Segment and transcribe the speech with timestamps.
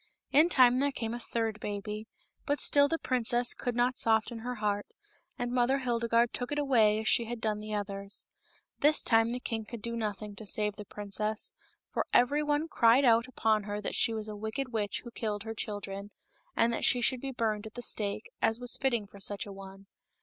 [0.31, 2.07] In time there came a third baby,
[2.47, 4.87] but still the princess could not soften her heart,
[5.37, 8.25] and Mother Hildegarde took it away as she had done the others.
[8.79, 11.53] This time the king could do nothing, to save the princess,
[11.93, 15.43] for every one cried out upon her that she was a wicked witch who killed
[15.43, 16.09] her children,
[16.55, 19.53] and that she should be burned at the stake, as was fitting for such a
[19.53, 19.85] one.